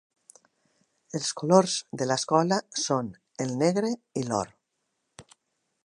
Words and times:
Els 1.19 1.27
colors 1.41 1.75
de 2.03 2.07
l'escola 2.11 2.59
són 2.85 3.13
el 3.47 3.55
negre 3.61 3.93
i 4.23 4.25
l'or. 4.31 4.53